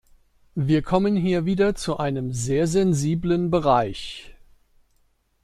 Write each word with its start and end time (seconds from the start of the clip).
Wir 0.55 0.81
kommen 0.81 1.15
hier 1.15 1.45
wieder 1.45 1.75
zu 1.75 1.97
einem 1.97 2.33
sehr 2.33 2.65
sensiblen 2.65 3.51
Bereich. 3.51 4.33